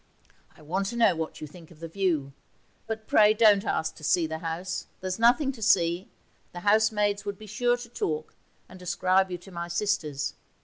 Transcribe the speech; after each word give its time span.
I 0.57 0.63
want 0.63 0.87
to 0.87 0.95
know 0.95 1.15
what 1.15 1.41
you 1.41 1.45
think 1.45 1.69
of 1.69 1.79
the 1.79 1.87
view. 1.87 2.33
But 2.87 3.05
pray 3.05 3.35
don't 3.35 3.63
ask 3.63 3.93
to 3.97 4.03
see 4.03 4.25
the 4.25 4.39
house; 4.39 4.87
there's 4.99 5.19
nothing 5.19 5.51
to 5.51 5.61
see; 5.61 6.09
the 6.53 6.61
housemaids 6.61 7.23
would 7.23 7.37
be 7.37 7.45
sure 7.45 7.77
to 7.77 7.87
talk, 7.87 8.33
and 8.67 8.79
describe 8.79 9.29
you 9.29 9.37
to 9.37 9.51
my 9.51 9.67
sisters. 9.67 10.33